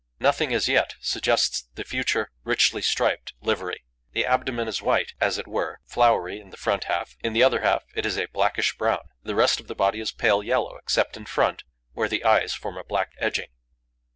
Nothing 0.19 0.51
as 0.51 0.67
yet 0.67 0.95
suggests 0.99 1.67
the 1.75 1.83
future, 1.83 2.31
richly 2.43 2.81
striped 2.81 3.33
livery. 3.39 3.83
The 4.13 4.25
abdomen 4.25 4.67
is 4.67 4.81
white 4.81 5.13
and, 5.21 5.27
as 5.27 5.37
it 5.37 5.45
were, 5.47 5.79
floury 5.85 6.39
in 6.39 6.49
the 6.49 6.57
front 6.57 6.85
half; 6.85 7.15
in 7.23 7.33
the 7.33 7.43
other 7.43 7.61
half 7.61 7.83
it 7.93 8.03
is 8.03 8.17
a 8.17 8.25
blackish 8.25 8.75
brown. 8.79 9.09
The 9.21 9.35
rest 9.35 9.59
of 9.59 9.67
the 9.67 9.75
body 9.75 9.99
is 9.99 10.11
pale 10.11 10.41
yellow, 10.41 10.75
except 10.77 11.17
in 11.17 11.25
front, 11.27 11.61
where 11.93 12.09
the 12.09 12.23
eyes 12.25 12.55
form 12.55 12.79
a 12.79 12.83
black 12.83 13.11
edging. 13.19 13.49